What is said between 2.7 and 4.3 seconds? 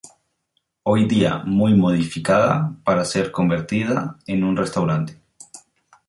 para ser convertida